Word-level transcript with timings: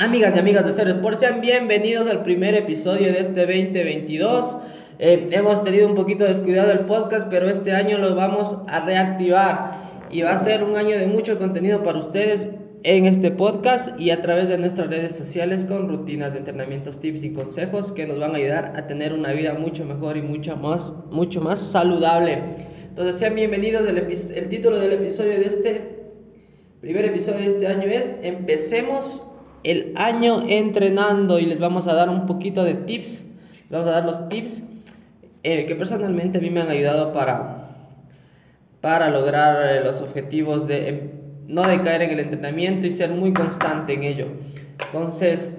Amigas 0.00 0.36
y 0.36 0.38
amigas 0.38 0.64
de 0.64 0.72
Cero 0.74 0.90
Sport, 0.90 1.18
sean 1.18 1.40
bienvenidos 1.40 2.06
al 2.06 2.22
primer 2.22 2.54
episodio 2.54 3.12
de 3.12 3.18
este 3.18 3.40
2022. 3.40 4.56
Eh, 5.00 5.28
hemos 5.32 5.64
tenido 5.64 5.88
un 5.88 5.96
poquito 5.96 6.22
descuidado 6.22 6.70
el 6.70 6.86
podcast, 6.86 7.26
pero 7.28 7.48
este 7.48 7.72
año 7.72 7.98
lo 7.98 8.14
vamos 8.14 8.58
a 8.68 8.86
reactivar 8.86 9.72
y 10.08 10.22
va 10.22 10.34
a 10.34 10.38
ser 10.38 10.62
un 10.62 10.76
año 10.76 10.96
de 10.96 11.08
mucho 11.08 11.36
contenido 11.36 11.82
para 11.82 11.98
ustedes 11.98 12.46
en 12.84 13.06
este 13.06 13.32
podcast 13.32 14.00
y 14.00 14.10
a 14.10 14.22
través 14.22 14.48
de 14.48 14.56
nuestras 14.56 14.86
redes 14.86 15.16
sociales 15.16 15.64
con 15.64 15.88
rutinas 15.88 16.32
de 16.32 16.38
entrenamientos, 16.38 17.00
tips 17.00 17.24
y 17.24 17.32
consejos 17.32 17.90
que 17.90 18.06
nos 18.06 18.20
van 18.20 18.34
a 18.34 18.36
ayudar 18.36 18.74
a 18.76 18.86
tener 18.86 19.12
una 19.12 19.32
vida 19.32 19.54
mucho 19.54 19.84
mejor 19.84 20.16
y 20.16 20.22
mucho 20.22 20.56
más, 20.56 20.94
mucho 21.10 21.40
más 21.40 21.58
saludable. 21.58 22.38
Entonces 22.88 23.16
sean 23.16 23.34
bienvenidos, 23.34 23.84
el, 23.88 23.98
el 23.98 24.48
título 24.48 24.78
del 24.78 24.92
episodio 24.92 25.40
de 25.40 25.46
este 25.46 25.98
primer 26.80 27.04
episodio 27.04 27.40
de 27.40 27.46
este 27.46 27.66
año 27.66 27.88
es 27.88 28.14
Empecemos 28.22 29.24
el 29.64 29.92
año 29.96 30.42
entrenando 30.46 31.38
y 31.38 31.46
les 31.46 31.58
vamos 31.58 31.86
a 31.86 31.94
dar 31.94 32.08
un 32.08 32.26
poquito 32.26 32.64
de 32.64 32.74
tips. 32.74 33.24
Les 33.62 33.70
vamos 33.70 33.88
a 33.88 33.92
dar 33.92 34.04
los 34.04 34.28
tips 34.28 34.62
eh, 35.42 35.66
que 35.66 35.74
personalmente 35.76 36.38
a 36.38 36.40
mí 36.40 36.50
me 36.50 36.60
han 36.60 36.68
ayudado 36.68 37.12
para, 37.12 37.58
para 38.80 39.10
lograr 39.10 39.76
eh, 39.76 39.84
los 39.84 40.00
objetivos 40.00 40.66
de 40.66 40.88
em, 40.88 41.00
no 41.46 41.66
decaer 41.66 42.02
en 42.02 42.10
el 42.10 42.20
entrenamiento 42.20 42.86
y 42.86 42.92
ser 42.92 43.10
muy 43.10 43.32
constante 43.32 43.94
en 43.94 44.02
ello. 44.02 44.26
Entonces, 44.86 45.52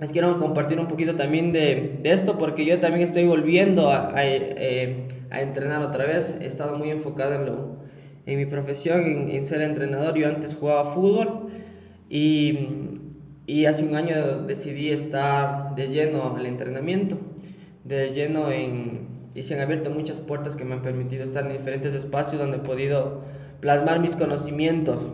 les 0.00 0.10
quiero 0.10 0.38
compartir 0.38 0.78
un 0.80 0.88
poquito 0.88 1.14
también 1.14 1.52
de, 1.52 1.98
de 2.02 2.10
esto 2.12 2.36
porque 2.36 2.64
yo 2.64 2.80
también 2.80 3.02
estoy 3.04 3.26
volviendo 3.26 3.90
a, 3.90 4.08
a, 4.16 4.26
eh, 4.26 5.06
a, 5.30 5.40
entrenar 5.40 5.82
otra 5.82 6.04
vez. 6.04 6.36
He 6.40 6.46
estado 6.46 6.76
muy 6.76 6.90
enfocado 6.90 7.34
en, 7.34 7.46
lo, 7.46 7.76
en 8.26 8.38
mi 8.38 8.46
profesión, 8.46 9.00
en, 9.02 9.28
en 9.30 9.44
ser 9.44 9.62
entrenador. 9.62 10.16
Yo 10.16 10.28
antes 10.28 10.56
jugaba 10.56 10.84
fútbol 10.86 11.48
y 12.10 12.93
y 13.46 13.66
hace 13.66 13.84
un 13.84 13.94
año 13.94 14.42
decidí 14.46 14.90
estar 14.90 15.74
de 15.74 15.88
lleno 15.88 16.34
al 16.36 16.46
entrenamiento, 16.46 17.18
de 17.84 18.10
lleno 18.10 18.50
en... 18.50 19.12
Y 19.34 19.42
se 19.42 19.54
han 19.54 19.60
abierto 19.60 19.90
muchas 19.90 20.20
puertas 20.20 20.54
que 20.54 20.64
me 20.64 20.74
han 20.74 20.82
permitido 20.82 21.24
estar 21.24 21.44
en 21.44 21.52
diferentes 21.52 21.92
espacios 21.92 22.40
donde 22.40 22.58
he 22.58 22.60
podido 22.60 23.22
plasmar 23.60 23.98
mis 23.98 24.14
conocimientos. 24.14 25.12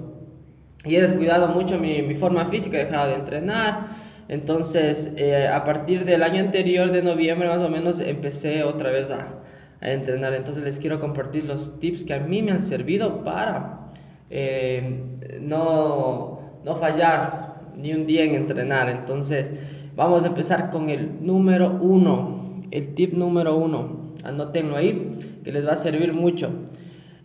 Y 0.84 0.97
he 0.97 1.00
descuidado 1.00 1.48
mucho 1.48 1.78
mi, 1.78 2.03
mi 2.03 2.14
forma 2.14 2.45
física, 2.45 2.78
he 2.78 2.84
dejado 2.84 3.09
de 3.09 3.14
entrenar. 3.17 3.87
Entonces, 4.28 5.12
eh, 5.17 5.48
a 5.48 5.65
partir 5.65 6.05
del 6.05 6.22
año 6.22 6.41
anterior, 6.41 6.92
de 6.92 7.03
noviembre 7.03 7.48
más 7.48 7.62
o 7.62 7.70
menos, 7.70 7.98
empecé 7.98 8.62
otra 8.62 8.91
vez 8.91 9.11
a, 9.11 9.41
a 9.81 9.91
entrenar. 9.91 10.34
Entonces, 10.34 10.62
les 10.62 10.78
quiero 10.78 11.00
compartir 11.00 11.44
los 11.44 11.81
tips 11.81 12.05
que 12.05 12.15
a 12.15 12.20
mí 12.20 12.42
me 12.42 12.53
han 12.53 12.62
servido 12.62 13.25
para 13.25 13.91
eh, 14.28 15.03
no, 15.41 16.61
no 16.65 16.77
fallar 16.77 17.50
ni 17.76 17.92
un 17.92 18.06
día 18.06 18.24
en 18.24 18.34
entrenar. 18.34 18.88
Entonces, 18.88 19.52
vamos 19.96 20.24
a 20.24 20.28
empezar 20.28 20.70
con 20.70 20.88
el 20.88 21.24
número 21.24 21.78
uno, 21.80 22.62
el 22.70 22.94
tip 22.94 23.12
número 23.12 23.56
uno. 23.56 24.14
Anótenlo 24.22 24.76
ahí, 24.76 25.18
que 25.44 25.52
les 25.52 25.66
va 25.66 25.72
a 25.72 25.76
servir 25.76 26.12
mucho. 26.12 26.50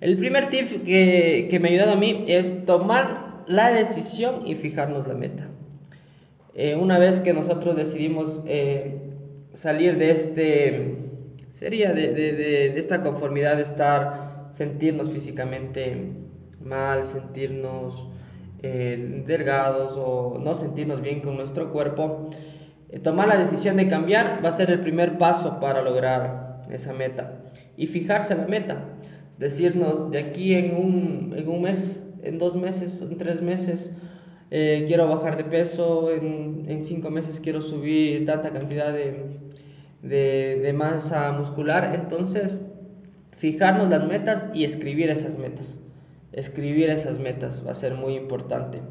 El 0.01 0.17
primer 0.17 0.49
tip 0.49 0.83
que, 0.83 1.47
que 1.49 1.59
me 1.59 1.69
ha 1.69 1.71
ayudado 1.71 1.91
a 1.93 1.95
mí 1.95 2.23
es 2.27 2.65
tomar 2.65 3.43
la 3.47 3.71
decisión 3.71 4.45
y 4.45 4.55
fijarnos 4.55 5.07
la 5.07 5.13
meta. 5.13 5.47
Eh, 6.53 6.75
una 6.75 6.99
vez 6.99 7.19
que 7.19 7.33
nosotros 7.33 7.75
decidimos 7.75 8.41
eh, 8.47 9.01
salir 9.53 9.97
de 9.97 10.11
este, 10.11 10.95
sería 11.51 11.91
de, 11.91 12.13
de, 12.13 12.31
de, 12.33 12.69
de 12.69 12.79
esta 12.79 13.01
conformidad 13.01 13.57
de 13.57 13.63
estar, 13.63 14.47
sentirnos 14.51 15.09
físicamente 15.09 16.13
mal, 16.63 17.03
sentirnos 17.03 18.07
eh, 18.63 19.23
delgados 19.27 19.93
o 19.97 20.39
no 20.41 20.55
sentirnos 20.55 21.01
bien 21.01 21.21
con 21.21 21.35
nuestro 21.35 21.71
cuerpo, 21.71 22.29
eh, 22.89 22.99
tomar 22.99 23.27
la 23.27 23.37
decisión 23.37 23.77
de 23.77 23.87
cambiar 23.87 24.41
va 24.43 24.49
a 24.49 24.51
ser 24.53 24.71
el 24.71 24.79
primer 24.79 25.17
paso 25.17 25.59
para 25.59 25.81
lograr 25.81 26.61
esa 26.71 26.93
meta. 26.93 27.43
Y 27.77 27.87
fijarse 27.87 28.35
la 28.35 28.47
meta, 28.47 28.85
decirnos 29.37 30.09
de 30.11 30.19
aquí 30.19 30.55
en 30.55 30.75
un, 30.75 31.35
en 31.37 31.47
un 31.47 31.61
mes, 31.61 32.03
en 32.23 32.37
dos 32.37 32.55
meses, 32.55 33.01
en 33.01 33.17
tres 33.17 33.41
meses, 33.41 33.91
eh, 34.51 34.85
quiero 34.87 35.07
bajar 35.07 35.37
de 35.37 35.43
peso, 35.43 36.11
en, 36.11 36.65
en, 36.67 36.81
cinco 36.81 37.09
meses 37.09 37.39
quiero 37.39 37.61
subir 37.61 38.25
tanta 38.25 38.51
cantidad 38.51 38.93
de, 38.93 39.25
de, 40.01 40.59
de 40.61 40.73
masa 40.73 41.31
muscular. 41.33 41.93
Entonces, 41.93 42.59
fijarnos 43.31 43.89
las 43.89 44.07
metas 44.07 44.47
y 44.53 44.63
escribir 44.63 45.09
esas 45.09 45.37
metas 45.37 45.75
escribir 46.35 46.89
esas 46.89 47.17
metas 47.17 47.63
va 47.65 47.71
a 47.71 47.75
ser 47.75 47.93
muy 47.95 48.15
importante. 48.15 48.81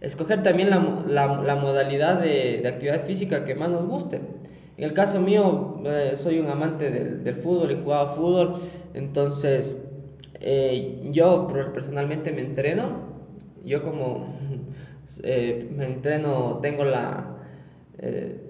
Escoger 0.00 0.42
también 0.42 0.70
la, 0.70 1.42
la, 1.42 1.56
modalidad 1.56 2.20
de, 2.20 2.60
de, 2.62 2.68
actividad 2.68 3.04
física 3.04 3.44
que 3.44 3.54
más 3.54 3.68
nos 3.68 3.86
guste. 3.86 4.20
En 4.78 4.84
el 4.84 4.94
caso 4.94 5.20
mío, 5.20 5.82
eh, 5.84 6.14
soy 6.16 6.38
un 6.38 6.48
amante 6.48 6.90
del, 6.90 7.22
del, 7.22 7.34
fútbol 7.36 7.70
y 7.70 7.82
jugaba 7.82 8.14
fútbol, 8.14 8.54
entonces 8.94 9.76
eh, 10.40 11.10
yo 11.12 11.48
personalmente 11.74 12.32
me 12.32 12.40
entreno, 12.40 13.10
yo 13.62 13.82
como 13.82 14.38
eh, 15.22 15.68
me 15.76 15.84
entreno, 15.86 16.58
tengo 16.62 16.84
la... 16.84 17.36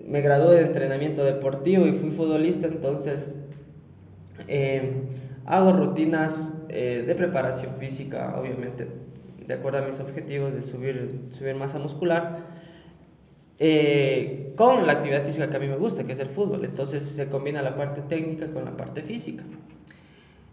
Me 0.07 0.21
gradué 0.21 0.55
de 0.55 0.63
entrenamiento 0.63 1.25
deportivo 1.25 1.85
y 1.85 1.93
fui 1.93 2.11
futbolista, 2.11 2.69
entonces 2.69 3.31
hago 5.51 5.73
rutinas 5.73 6.53
eh, 6.69 7.03
de 7.05 7.15
preparación 7.17 7.75
física, 7.75 8.37
obviamente, 8.39 8.87
de 9.45 9.55
acuerdo 9.55 9.79
a 9.79 9.83
mis 9.83 9.99
objetivos 9.99 10.55
de 10.55 10.63
subir, 10.63 11.23
subir 11.37 11.57
masa 11.57 11.81
muscular, 11.81 12.47
eh, 13.59 14.53
con 14.57 14.87
la 14.87 14.93
actividad 14.93 15.25
física 15.25 15.51
que 15.51 15.57
a 15.57 15.61
mí 15.61 15.67
me 15.67 15.77
gusta, 15.77 16.05
que 16.05 16.13
es 16.13 16.21
el 16.21 16.29
fútbol. 16.29 16.65
Entonces 16.65 17.03
se 17.03 17.29
combina 17.29 17.63
la 17.63 17.77
parte 17.77 18.01
técnica 18.03 18.53
con 18.53 18.65
la 18.65 18.77
parte 18.77 19.03
física. 19.03 19.43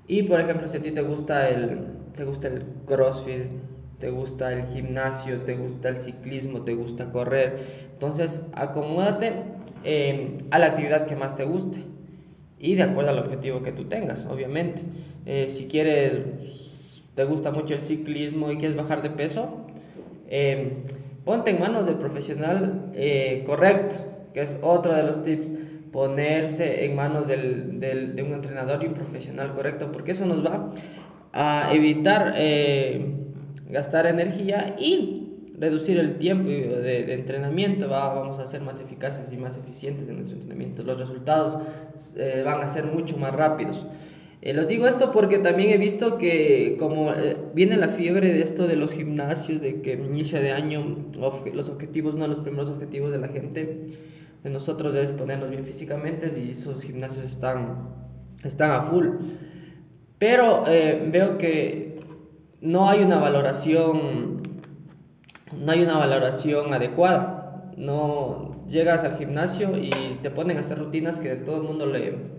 Y 0.07 0.23
por 0.23 0.39
ejemplo, 0.39 0.67
si 0.67 0.77
a 0.77 0.81
ti 0.81 0.91
te 0.91 1.01
gusta 1.01 1.47
el, 1.47 1.85
te 2.15 2.23
gusta 2.23 2.47
el 2.47 2.65
crossfit, 2.87 3.51
te 3.99 4.09
gusta 4.09 4.51
el 4.51 4.65
gimnasio, 4.65 5.41
te 5.41 5.55
gusta 5.55 5.89
el 5.89 5.97
ciclismo, 5.97 6.63
te 6.63 6.73
gusta 6.73 7.11
correr, 7.11 7.87
entonces 7.93 8.41
acomódate 8.53 9.33
eh, 9.83 10.37
a 10.49 10.59
la 10.59 10.67
actividad 10.67 11.05
que 11.05 11.15
más 11.15 11.35
te 11.35 11.43
guste 11.43 11.83
y 12.59 12.75
de 12.75 12.83
acuerdo 12.83 13.11
al 13.11 13.19
objetivo 13.19 13.61
que 13.61 13.71
tú 13.71 13.85
tengas, 13.85 14.25
obviamente. 14.25 14.83
Eh, 15.25 15.47
si 15.49 15.67
quieres, 15.67 17.01
te 17.15 17.23
gusta 17.23 17.51
mucho 17.51 17.73
el 17.73 17.81
ciclismo 17.81 18.51
y 18.51 18.57
quieres 18.57 18.75
bajar 18.75 19.01
de 19.01 19.09
peso, 19.09 19.65
eh, 20.29 20.83
ponte 21.23 21.51
en 21.51 21.59
manos 21.59 21.85
del 21.85 21.95
profesional 21.95 22.91
eh, 22.93 23.43
correcto, 23.45 23.97
que 24.33 24.41
es 24.41 24.57
otro 24.61 24.93
de 24.93 25.03
los 25.03 25.23
tips, 25.23 25.49
ponerse 25.91 26.85
en 26.85 26.95
manos 26.95 27.27
del, 27.27 27.79
del, 27.79 28.15
de 28.15 28.23
un 28.23 28.33
entrenador 28.33 28.83
y 28.83 28.87
un 28.87 28.93
profesional 28.93 29.53
correcto, 29.53 29.91
porque 29.91 30.11
eso 30.11 30.25
nos 30.25 30.45
va 30.45 30.71
a 31.33 31.73
evitar 31.73 32.33
eh, 32.35 33.13
gastar 33.69 34.07
energía 34.07 34.75
y 34.79 35.26
reducir 35.57 35.97
el 35.97 36.17
tiempo 36.17 36.49
de, 36.49 37.03
de, 37.05 37.13
entrenamiento, 37.13 37.89
¿va? 37.89 38.13
vamos 38.13 38.39
a 38.39 38.45
ser 38.45 38.61
más 38.61 38.79
eficaces 38.79 39.31
y 39.33 39.37
más 39.37 39.57
eficientes 39.57 40.07
en 40.07 40.17
nuestro 40.17 40.37
entrenamiento, 40.37 40.83
los 40.83 40.99
resultados 40.99 41.57
eh, 42.15 42.43
van 42.45 42.61
a 42.61 42.67
ser 42.67 42.85
mucho 42.85 43.17
más 43.17 43.33
rápidos. 43.33 43.85
Eh, 44.41 44.53
los 44.53 44.67
digo 44.67 44.87
esto 44.87 45.11
porque 45.11 45.39
también 45.39 45.71
he 45.71 45.77
visto 45.77 46.19
que 46.19 46.77
como 46.77 47.11
eh, 47.11 47.35
viene 47.55 47.75
la 47.75 47.89
fiebre 47.89 48.31
de 48.31 48.41
esto 48.41 48.67
de 48.67 48.75
los 48.75 48.91
gimnasios, 48.91 49.61
de 49.61 49.81
que 49.81 49.93
inicio 49.93 50.39
de 50.39 50.51
año 50.51 51.09
los 51.53 51.69
objetivos, 51.69 52.15
no 52.15 52.27
los 52.27 52.39
primeros 52.39 52.69
objetivos 52.69 53.11
de 53.11 53.17
la 53.17 53.29
gente, 53.29 53.85
de 54.43 54.49
nosotros 54.49 54.93
debes 54.93 55.11
ponernos 55.11 55.49
bien 55.49 55.65
físicamente 55.65 56.31
y 56.37 56.51
esos 56.51 56.83
gimnasios 56.83 57.25
están, 57.25 57.89
están 58.43 58.71
a 58.71 58.83
full. 58.83 59.07
Pero 60.19 60.65
eh, 60.67 61.09
veo 61.11 61.37
que 61.39 61.99
no 62.61 62.89
hay 62.89 63.01
una 63.01 63.17
valoración 63.17 64.41
no 65.55 65.71
hay 65.71 65.83
una 65.83 65.97
valoración 65.97 66.73
adecuada. 66.73 67.71
No 67.77 68.63
llegas 68.67 69.03
al 69.03 69.17
gimnasio 69.17 69.77
y 69.77 69.91
te 70.21 70.29
ponen 70.29 70.57
a 70.57 70.61
hacer 70.61 70.77
rutinas 70.77 71.19
que 71.19 71.29
de 71.29 71.35
todo 71.37 71.57
el 71.57 71.63
mundo 71.63 71.85
le. 71.85 72.37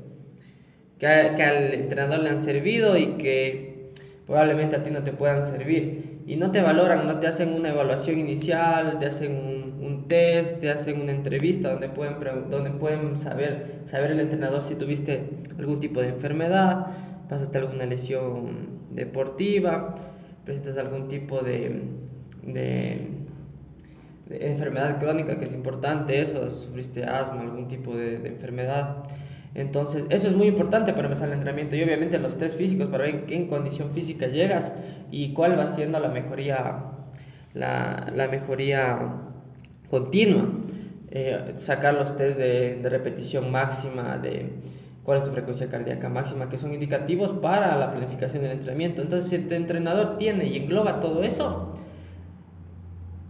Que, 0.99 1.07
al 1.07 1.75
entrenador 1.75 2.21
le 2.21 2.31
han 2.31 2.41
servido 2.41 2.97
y 2.97 3.17
que 3.19 3.93
probablemente 4.27 4.77
a 4.77 4.83
ti 4.83 4.91
no 4.91 5.03
te 5.03 5.13
puedan 5.13 5.45
servir. 5.45 6.19
Y 6.27 6.37
no 6.37 6.51
te 6.51 6.61
valoran, 6.61 7.07
no 7.07 7.21
te 7.21 7.27
hacen 7.27 7.55
una 7.55 7.71
evaluación 7.71 8.19
inicial, 8.19 8.99
te 8.99 9.07
hacen 9.07 9.33
un, 9.33 9.69
un 9.81 10.09
test, 10.09 10.61
te 10.61 10.71
hacen 10.71 11.01
una 11.01 11.13
entrevista 11.13 11.71
donde 11.71 11.89
pueden, 11.89 12.17
donde 12.51 12.71
pueden 12.71 13.17
saber, 13.17 13.83
saber 13.87 14.11
el 14.11 14.21
entrenador 14.21 14.63
si 14.63 14.75
tuviste 14.75 15.31
algún 15.59 15.81
tipo 15.81 16.03
de 16.03 16.09
enfermedad, 16.09 16.89
pasaste 17.31 17.59
alguna 17.59 17.87
lesión 17.87 18.81
deportiva, 18.91 19.95
presentas 20.45 20.77
algún 20.77 21.09
tipo 21.09 21.41
de, 21.41 21.83
de, 22.53 23.09
de, 24.27 24.51
enfermedad 24.51 24.99
crónica, 24.99 25.39
que 25.39 25.45
es 25.45 25.53
importante 25.53 26.21
eso, 26.21 26.51
sufriste 26.51 27.05
asma, 27.05 27.43
algún 27.43 27.69
tipo 27.69 27.97
de, 27.97 28.19
de, 28.19 28.29
enfermedad. 28.29 29.05
Entonces, 29.55 30.05
eso 30.11 30.29
es 30.29 30.35
muy 30.35 30.47
importante 30.47 30.93
para 30.93 31.07
empezar 31.07 31.29
el 31.29 31.35
entrenamiento 31.35 31.75
y 31.77 31.83
obviamente 31.83 32.19
los 32.19 32.37
test 32.37 32.57
físicos 32.57 32.89
para 32.89 33.05
ver 33.05 33.15
en 33.15 33.27
qué 33.27 33.49
condición 33.49 33.91
física 33.91 34.27
llegas 34.27 34.73
y 35.11 35.33
cuál 35.33 35.59
va 35.59 35.67
siendo 35.67 35.99
la 35.99 36.09
mejoría, 36.09 36.85
la, 37.55 38.13
la 38.15 38.29
mejoría 38.29 38.99
continua. 39.91 40.49
Eh, 41.11 41.53
sacar 41.55 41.95
los 41.95 42.17
test 42.17 42.39
de, 42.39 42.75
de, 42.83 42.89
repetición 42.91 43.51
máxima, 43.51 44.19
de 44.19 44.51
cuál 45.03 45.17
es 45.17 45.25
tu 45.25 45.31
frecuencia 45.31 45.67
cardíaca 45.69 46.11
máxima, 46.11 46.51
que 46.51 46.59
son 46.59 46.75
indicativos 46.75 47.33
para 47.33 47.75
la 47.77 47.91
planificación 47.91 48.43
del 48.43 48.53
entrenamiento. 48.53 49.01
Entonces, 49.01 49.31
si 49.31 49.37
el 49.37 49.51
entrenador 49.51 50.19
tiene 50.19 50.45
y 50.45 50.59
engloba 50.59 51.01
todo 51.01 51.23
eso, 51.23 51.73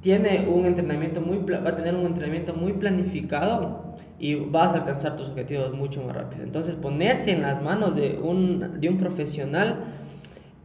tiene 0.00 0.46
un 0.48 0.64
entrenamiento 0.64 1.20
muy, 1.20 1.38
va 1.38 1.70
a 1.70 1.76
tener 1.76 1.94
un 1.94 2.06
entrenamiento 2.06 2.54
muy 2.54 2.72
planificado 2.74 3.96
y 4.18 4.34
vas 4.34 4.72
a 4.72 4.78
alcanzar 4.78 5.16
tus 5.16 5.28
objetivos 5.28 5.72
mucho 5.72 6.02
más 6.02 6.14
rápido. 6.14 6.44
Entonces, 6.44 6.76
ponerse 6.76 7.32
en 7.32 7.42
las 7.42 7.62
manos 7.62 7.94
de 7.96 8.18
un, 8.18 8.80
de 8.80 8.88
un 8.88 8.98
profesional 8.98 9.84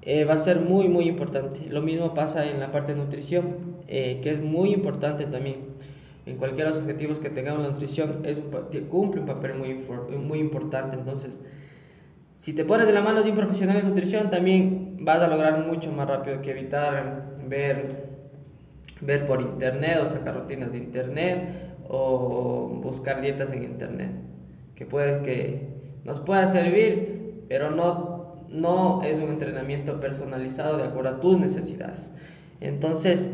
eh, 0.01 0.25
va 0.25 0.33
a 0.33 0.39
ser 0.39 0.59
muy, 0.59 0.87
muy 0.87 1.07
importante. 1.07 1.61
Lo 1.69 1.81
mismo 1.81 2.13
pasa 2.13 2.45
en 2.45 2.59
la 2.59 2.71
parte 2.71 2.93
de 2.93 2.99
nutrición, 2.99 3.77
eh, 3.87 4.19
que 4.21 4.31
es 4.31 4.41
muy 4.41 4.73
importante 4.73 5.25
también. 5.25 5.73
En 6.25 6.37
cualquiera 6.37 6.69
de 6.69 6.75
los 6.75 6.83
objetivos 6.83 7.19
que 7.19 7.29
tengamos 7.29 7.63
la 7.63 7.69
nutrición 7.69 8.21
es 8.23 8.41
cumple 8.89 9.21
un 9.21 9.27
papel 9.27 9.55
muy, 9.55 9.73
muy 10.17 10.39
importante. 10.39 10.95
Entonces, 10.95 11.41
si 12.37 12.53
te 12.53 12.65
pones 12.65 12.87
en 12.87 12.95
la 12.95 13.01
mano 13.01 13.23
de 13.23 13.29
un 13.29 13.35
profesional 13.35 13.77
de 13.77 13.83
nutrición, 13.83 14.29
también 14.29 14.97
vas 14.99 15.21
a 15.21 15.27
lograr 15.27 15.65
mucho 15.65 15.91
más 15.91 16.07
rápido 16.07 16.41
que 16.41 16.51
evitar 16.51 17.37
ver, 17.47 18.12
ver 19.05 19.25
por 19.25 19.41
internet 19.41 19.99
o 20.01 20.05
sacar 20.05 20.35
rutinas 20.35 20.71
de 20.71 20.77
internet 20.77 21.49
o 21.87 22.79
buscar 22.81 23.21
dietas 23.21 23.51
en 23.51 23.63
internet, 23.63 24.11
que 24.75 24.85
puede 24.85 25.21
que 25.21 25.67
nos 26.03 26.19
pueda 26.19 26.47
servir, 26.47 27.43
pero 27.47 27.71
no, 27.71 28.45
no 28.49 29.03
es 29.03 29.17
un 29.17 29.29
entrenamiento 29.29 29.99
personalizado 29.99 30.77
de 30.77 30.83
acuerdo 30.83 31.09
a 31.11 31.19
tus 31.19 31.37
necesidades. 31.37 32.09
Entonces, 32.61 33.31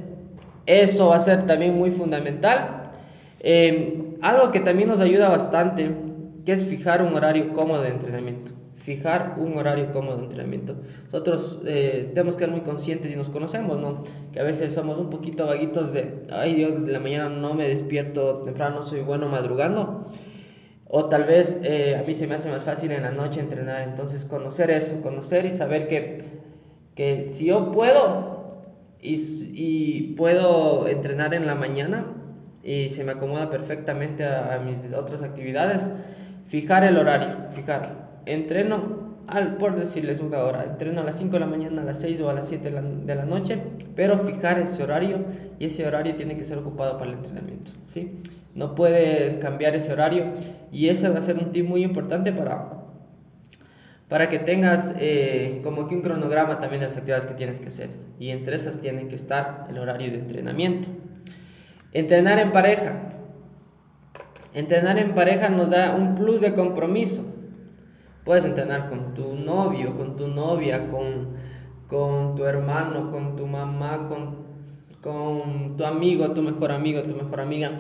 eso 0.66 1.10
va 1.10 1.18
a 1.18 1.21
ser 1.21 1.45
también 1.45 1.75
muy 1.75 1.92
fundamental. 1.92 2.92
Eh, 3.39 4.18
algo 4.21 4.50
que 4.50 4.60
también 4.60 4.89
nos 4.89 5.00
ayuda 5.00 5.30
bastante, 5.30 5.89
que 6.45 6.51
es 6.51 6.63
fijar 6.66 7.01
un 7.01 7.13
horario 7.13 7.54
cómodo 7.54 7.81
de 7.81 7.89
entrenamiento 7.89 8.54
fijar 8.89 9.36
un 9.38 9.56
horario 9.56 9.91
cómodo 9.91 10.18
de 10.18 10.24
entrenamiento. 10.24 10.77
Nosotros 11.06 11.59
eh, 11.63 12.09
tenemos 12.15 12.36
que 12.36 12.45
ser 12.45 12.50
muy 12.50 12.62
conscientes 12.62 13.12
y 13.12 13.15
nos 13.15 13.30
conocemos, 13.30 13.80
¿no? 13.80 14.01
Que 14.31 14.39
a 14.39 14.44
veces 14.44 14.74
somos 14.74 14.97
un 14.97 15.12
poquito 15.12 15.45
vaguitos 15.45 15.94
de, 15.94 16.25
ay, 16.31 16.59
yo 16.59 16.80
de 16.80 16.91
la 16.91 17.00
mañana 17.00 17.30
no 17.30 17.53
me 17.53 17.68
despierto 17.68 18.39
temprano, 18.39 18.81
soy 18.81 19.01
bueno 19.01 19.27
madrugando. 19.27 20.07
O 20.88 21.06
tal 21.06 21.25
vez 21.25 21.59
eh, 21.63 21.97
a 22.00 22.01
mí 22.01 22.15
se 22.15 22.25
me 22.25 22.33
hace 22.33 22.50
más 22.50 22.63
fácil 22.63 22.91
en 22.91 23.03
la 23.03 23.12
noche 23.12 23.41
entrenar. 23.41 23.83
Entonces, 23.83 24.25
conocer 24.25 24.71
eso, 24.71 25.00
conocer 25.03 25.45
y 25.45 25.51
saber 25.51 25.88
que, 25.88 26.18
que 26.95 27.24
si 27.25 27.45
yo 27.45 27.71
puedo 27.71 28.63
y, 29.00 29.18
y 29.53 30.15
puedo 30.18 30.88
entrenar 30.88 31.35
en 31.35 31.45
la 31.45 31.53
mañana 31.53 32.07
y 32.63 32.89
se 32.89 33.03
me 33.03 33.12
acomoda 33.12 33.51
perfectamente 33.51 34.25
a, 34.25 34.56
a 34.56 34.57
mis 34.57 34.92
otras 34.94 35.21
actividades, 35.21 35.92
fijar 36.47 36.83
el 36.83 36.97
horario, 36.97 37.51
fijar 37.51 38.08
entreno, 38.33 39.17
al, 39.27 39.57
por 39.57 39.75
decirles 39.75 40.19
una 40.19 40.39
hora, 40.39 40.63
entreno 40.63 41.01
a 41.01 41.03
las 41.03 41.17
5 41.17 41.33
de 41.33 41.39
la 41.39 41.45
mañana, 41.45 41.81
a 41.81 41.85
las 41.85 41.99
6 41.99 42.21
o 42.21 42.29
a 42.29 42.33
las 42.33 42.47
7 42.47 42.71
de 42.71 43.15
la, 43.15 43.25
noche, 43.25 43.59
pero 43.95 44.17
fijar 44.19 44.59
ese 44.59 44.83
horario 44.83 45.25
y 45.59 45.65
ese 45.65 45.85
horario 45.85 46.15
tiene 46.15 46.35
que 46.35 46.43
ser 46.43 46.57
ocupado 46.57 46.97
para 46.97 47.11
el 47.11 47.17
entrenamiento, 47.17 47.71
¿sí? 47.87 48.21
No 48.55 48.75
puedes 48.75 49.37
cambiar 49.37 49.75
ese 49.75 49.93
horario 49.93 50.25
y 50.71 50.89
ese 50.89 51.09
va 51.09 51.19
a 51.19 51.21
ser 51.21 51.37
un 51.37 51.51
tip 51.51 51.67
muy 51.67 51.83
importante 51.83 52.31
para, 52.31 52.73
para 54.07 54.29
que 54.29 54.39
tengas 54.39 54.95
eh, 54.99 55.61
como 55.63 55.87
que 55.87 55.95
un 55.95 56.01
cronograma 56.01 56.59
también 56.59 56.81
de 56.81 56.87
las 56.87 56.97
actividades 56.97 57.25
que 57.25 57.35
tienes 57.35 57.59
que 57.59 57.67
hacer 57.67 57.89
y 58.19 58.29
entre 58.29 58.55
esas 58.55 58.79
tiene 58.79 59.07
que 59.07 59.15
estar 59.15 59.67
el 59.69 59.77
horario 59.77 60.11
de 60.11 60.17
entrenamiento. 60.17 60.89
Entrenar 61.93 62.39
en 62.39 62.51
pareja. 62.51 62.93
Entrenar 64.53 64.97
en 64.97 65.13
pareja 65.13 65.49
nos 65.49 65.69
da 65.69 65.95
un 65.95 66.15
plus 66.15 66.41
de 66.41 66.55
compromiso 66.55 67.38
Puedes 68.24 68.45
entrenar 68.45 68.89
con 68.89 69.13
tu 69.13 69.33
novio, 69.36 69.95
con 69.95 70.16
tu 70.16 70.27
novia, 70.27 70.88
con, 70.88 71.30
con 71.88 72.36
tu 72.36 72.45
hermano, 72.45 73.12
con 73.12 73.36
tu 73.36 73.48
mamá, 73.48 74.07
con, 74.07 74.38
con 75.01 75.75
tu 75.77 75.83
amigo, 75.83 76.31
tu 76.31 76.42
mejor 76.42 76.71
amigo, 76.71 77.01
tu 77.04 77.16
mejor 77.16 77.42
amiga. 77.42 77.71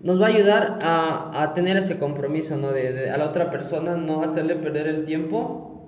Nos 0.00 0.20
va 0.20 0.26
a 0.26 0.28
ayudar 0.28 0.78
a, 0.82 1.42
a 1.42 1.54
tener 1.54 1.76
ese 1.76 1.98
compromiso, 1.98 2.56
¿no? 2.56 2.72
De, 2.72 3.10
a 3.10 3.16
la 3.16 3.26
otra 3.26 3.50
persona 3.50 3.96
no 3.96 4.22
hacerle 4.22 4.54
perder 4.56 4.86
el 4.86 5.04
tiempo 5.04 5.86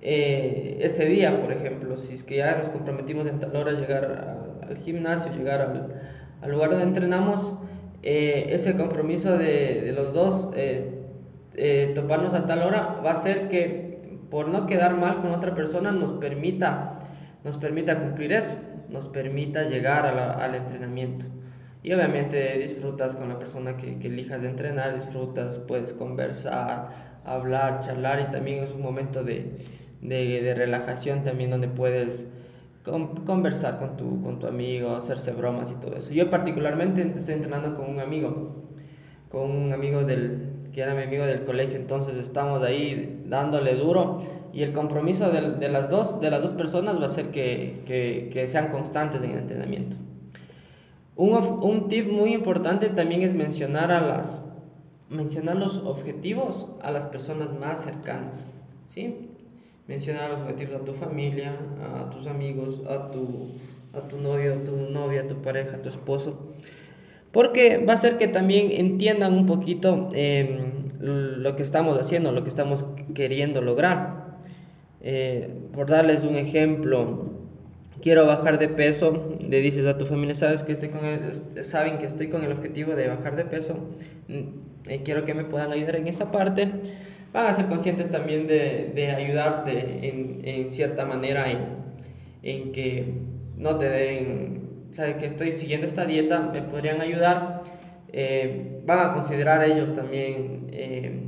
eh, 0.00 0.78
ese 0.80 1.06
día, 1.06 1.40
por 1.40 1.52
ejemplo. 1.52 1.96
Si 1.96 2.14
es 2.14 2.22
que 2.22 2.36
ya 2.38 2.58
nos 2.58 2.68
comprometimos 2.70 3.26
en 3.26 3.40
tal 3.40 3.54
hora 3.56 3.72
llegar 3.72 4.58
al 4.68 4.76
gimnasio, 4.78 5.32
llegar 5.32 5.60
al, 5.60 5.94
al 6.40 6.50
lugar 6.50 6.70
donde 6.70 6.84
entrenamos, 6.84 7.54
eh, 8.02 8.46
ese 8.50 8.76
compromiso 8.76 9.36
de, 9.36 9.82
de 9.82 9.92
los 9.92 10.12
dos 10.12 10.50
eh, 10.54 10.97
eh, 11.58 11.92
toparnos 11.94 12.34
a 12.34 12.46
tal 12.46 12.62
hora 12.62 13.00
va 13.04 13.12
a 13.12 13.16
ser 13.16 13.48
que 13.48 14.18
por 14.30 14.48
no 14.48 14.66
quedar 14.66 14.96
mal 14.96 15.20
con 15.20 15.32
otra 15.32 15.54
persona 15.54 15.90
nos 15.90 16.12
permita, 16.12 16.98
nos 17.44 17.56
permita 17.56 18.00
cumplir 18.00 18.32
eso, 18.32 18.56
nos 18.88 19.08
permita 19.08 19.64
llegar 19.64 20.06
al 20.06 20.54
entrenamiento. 20.54 21.26
Y 21.82 21.92
obviamente 21.92 22.58
disfrutas 22.58 23.14
con 23.14 23.28
la 23.28 23.38
persona 23.38 23.76
que, 23.76 23.96
elijas 24.06 24.42
de 24.42 24.48
entrenar, 24.48 24.94
disfrutas, 24.94 25.58
puedes 25.58 25.92
conversar, 25.92 27.20
hablar, 27.24 27.80
charlar 27.80 28.20
y 28.20 28.30
también 28.30 28.62
es 28.62 28.72
un 28.72 28.82
momento 28.82 29.24
de, 29.24 29.56
de, 30.00 30.42
de 30.42 30.54
relajación 30.54 31.22
también 31.22 31.50
donde 31.50 31.68
puedes 31.68 32.28
conversar 33.26 33.78
con 33.78 33.96
tu, 33.96 34.22
con 34.22 34.38
tu 34.38 34.46
amigo, 34.46 34.94
hacerse 34.94 35.32
bromas 35.32 35.70
y 35.70 35.74
todo 35.74 35.96
eso. 35.96 36.12
Yo 36.12 36.30
particularmente 36.30 37.02
estoy 37.02 37.34
entrenando 37.34 37.76
con 37.76 37.90
un 37.90 38.00
amigo, 38.00 38.64
con 39.28 39.50
un 39.50 39.72
amigo 39.72 40.04
del, 40.04 40.47
que 40.72 40.82
era 40.82 40.94
mi 40.94 41.02
amigo 41.02 41.24
del 41.24 41.44
colegio, 41.44 41.76
entonces 41.76 42.16
estamos 42.16 42.62
ahí 42.62 43.22
dándole 43.26 43.74
duro 43.74 44.18
y 44.52 44.62
el 44.62 44.72
compromiso 44.72 45.30
de, 45.30 45.52
de 45.52 45.68
las, 45.68 45.90
dos, 45.90 46.20
de 46.20 46.30
las 46.30 46.42
dos 46.42 46.52
personas 46.52 47.00
va 47.00 47.06
a 47.06 47.10
ser 47.10 47.30
que, 47.30 47.82
que, 47.86 48.30
que 48.32 48.46
sean 48.46 48.70
constantes 48.70 49.22
en 49.22 49.32
el 49.32 49.38
entrenamiento. 49.38 49.96
Un, 51.16 51.34
un, 51.62 51.88
tip 51.88 52.10
muy 52.10 52.32
importante 52.32 52.88
también 52.88 53.22
es 53.22 53.34
mencionar, 53.34 53.90
a 53.90 54.00
las, 54.00 54.44
mencionar 55.10 55.56
los 55.56 55.78
objetivos 55.80 56.68
a 56.80 56.90
las 56.90 57.06
personas 57.06 57.52
más 57.58 57.82
cercanas, 57.82 58.52
¿sí? 58.86 59.30
Mencionar 59.88 60.30
los 60.30 60.40
objetivos 60.42 60.76
a 60.76 60.84
tu 60.84 60.92
familia, 60.92 61.56
a 61.98 62.10
tus 62.10 62.26
amigos, 62.26 62.82
a 62.88 63.10
tu, 63.10 63.52
a 63.92 64.06
tu 64.06 64.18
novio, 64.18 64.54
a 64.54 64.58
tu 64.58 64.76
novia, 64.76 65.22
a 65.22 65.26
tu 65.26 65.42
pareja, 65.42 65.76
a 65.76 65.82
tu 65.82 65.88
esposo 65.88 66.52
porque 67.38 67.78
va 67.78 67.92
a 67.92 67.96
ser 67.96 68.16
que 68.16 68.26
también 68.26 68.72
entiendan 68.72 69.32
un 69.32 69.46
poquito 69.46 70.08
em, 70.12 70.88
lo 70.98 71.54
que 71.54 71.62
estamos 71.62 71.96
haciendo, 71.96 72.32
lo 72.32 72.42
que 72.42 72.48
estamos 72.48 72.84
queriendo 73.14 73.62
lograr. 73.62 74.38
Eh, 75.00 75.48
por 75.72 75.88
darles 75.88 76.24
un 76.24 76.34
ejemplo, 76.34 77.30
quiero 78.02 78.26
bajar 78.26 78.58
de 78.58 78.66
peso, 78.66 79.36
le 79.38 79.60
dices 79.60 79.86
a 79.86 79.96
tu 79.96 80.04
familia, 80.04 80.34
sabes 80.34 80.64
que 80.64 80.72
estoy 80.72 80.88
con 80.88 81.00
saben 81.62 81.98
que 81.98 82.06
estoy 82.06 82.26
con 82.26 82.42
el 82.42 82.50
objetivo 82.50 82.96
de 82.96 83.06
bajar 83.06 83.36
de 83.36 83.44
peso, 83.44 83.86
mm, 84.26 84.88
eh, 84.88 85.02
quiero 85.04 85.24
que 85.24 85.34
me 85.34 85.44
puedan 85.44 85.70
ayudar 85.70 85.94
en 85.94 86.08
esa 86.08 86.32
parte, 86.32 86.72
van 87.32 87.46
a 87.46 87.54
ser 87.54 87.66
conscientes 87.66 88.10
también 88.10 88.48
de, 88.48 88.90
de 88.96 89.12
ayudarte 89.12 90.08
en, 90.08 90.40
en, 90.42 90.70
cierta 90.72 91.04
manera 91.04 91.48
en, 91.48 91.58
en 92.42 92.72
que 92.72 93.14
no 93.56 93.78
te 93.78 93.88
den 93.88 94.57
saben 94.90 95.18
que 95.18 95.26
estoy 95.26 95.52
siguiendo 95.52 95.86
esta 95.86 96.04
dieta, 96.04 96.40
me 96.52 96.62
podrían 96.62 97.00
ayudar, 97.00 97.62
eh, 98.12 98.80
van 98.86 99.10
a 99.10 99.14
considerar 99.14 99.62
ellos 99.64 99.92
también, 99.92 100.68
eh, 100.72 101.22